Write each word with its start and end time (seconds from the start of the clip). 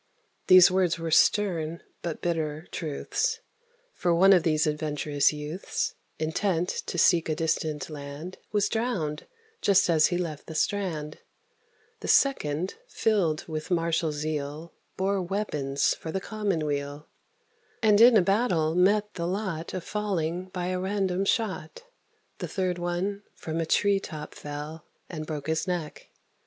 These 0.47 0.71
words 0.71 0.97
were 0.97 1.11
stern 1.11 1.83
but 2.01 2.23
bitter 2.23 2.65
truths: 2.71 3.39
For 3.93 4.15
one 4.15 4.33
of 4.33 4.41
these 4.41 4.65
adventurous 4.65 5.31
youths, 5.31 5.93
Intent 6.17 6.69
to 6.87 6.97
seek 6.97 7.29
a 7.29 7.35
distant 7.35 7.87
land, 7.87 8.39
Was 8.51 8.67
drowned, 8.67 9.27
just 9.61 9.91
as 9.91 10.07
he 10.07 10.17
left 10.17 10.47
the 10.47 10.55
strand; 10.55 11.19
The 11.99 12.07
second, 12.07 12.73
filled 12.87 13.47
with 13.47 13.69
martial 13.69 14.11
zeal, 14.11 14.73
Bore 14.97 15.21
weapons 15.21 15.93
for 15.93 16.11
the 16.11 16.19
common 16.19 16.65
weal, 16.65 17.07
And 17.83 18.01
in 18.01 18.17
a 18.17 18.23
battle 18.23 18.73
met 18.73 19.13
the 19.13 19.27
lot 19.27 19.71
Of 19.71 19.83
falling 19.83 20.45
by 20.45 20.69
a 20.69 20.79
random 20.79 21.25
shot. 21.25 21.83
The 22.39 22.47
third 22.47 22.79
one 22.79 23.21
from 23.35 23.61
a 23.61 23.67
tree 23.67 23.99
top 23.99 24.33
fell, 24.33 24.87
And 25.11 25.27
broke 25.27 25.45
his 25.45 25.67
neck. 25.67 26.09